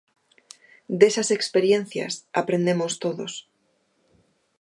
Desas 1.01 1.29
experiencias 1.37 2.13
aprendemos 2.41 2.91
todos. 3.03 3.33